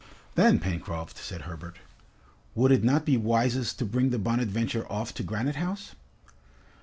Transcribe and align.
"Then, 0.33 0.57
Pencroft," 0.57 1.19
said 1.19 1.41
Herbert, 1.41 1.77
"would 2.55 2.71
it 2.71 2.83
not 2.83 3.05
be 3.05 3.17
wisest 3.17 3.77
to 3.77 3.85
bring 3.85 4.09
the 4.09 4.17
'Bonadventure' 4.17 4.91
off 4.91 5.13
to 5.13 5.21
Granite 5.21 5.57
House?" 5.57 5.93